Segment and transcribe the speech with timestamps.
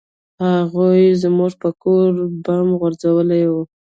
[0.43, 2.07] هغوى زموږ پر کور
[2.43, 3.53] بم غورځولى و.